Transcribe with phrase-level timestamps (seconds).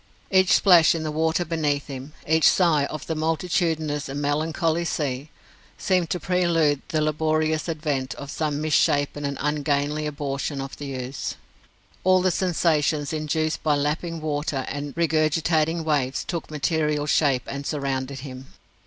[0.31, 5.29] Each splash in the water beneath him, each sigh of the multitudinous and melancholy sea,
[5.77, 10.95] seemed to prelude the laborious advent of some mis shapen and ungainly abortion of the
[10.95, 11.35] ooze.
[12.03, 18.21] All the sensations induced by lapping water and regurgitating waves took material shape and surrounded
[18.21, 18.47] him.